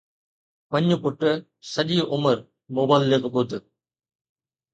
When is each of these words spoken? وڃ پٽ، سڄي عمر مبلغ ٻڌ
وڃ 0.71 0.87
پٽ، 1.03 1.21
سڄي 1.71 1.97
عمر 2.13 2.37
مبلغ 2.75 3.23
ٻڌ 3.33 3.49